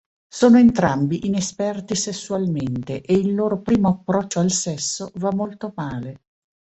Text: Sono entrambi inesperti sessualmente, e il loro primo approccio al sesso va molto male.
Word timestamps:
Sono 0.27 0.57
entrambi 0.57 1.27
inesperti 1.27 1.93
sessualmente, 1.93 3.01
e 3.03 3.13
il 3.13 3.35
loro 3.35 3.61
primo 3.61 3.87
approccio 3.89 4.39
al 4.39 4.49
sesso 4.49 5.11
va 5.17 5.31
molto 5.31 5.73
male. 5.75 6.21